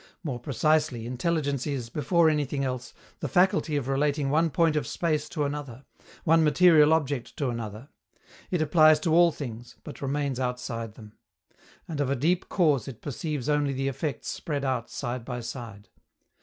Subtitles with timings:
[0.23, 5.29] More precisely, intelligence is, before anything else, the faculty of relating one point of space
[5.29, 5.85] to another,
[6.23, 7.87] one material object to another;
[8.49, 11.13] it applies to all things, but remains outside them;
[11.87, 15.89] and of a deep cause it perceives only the effects spread out side by side.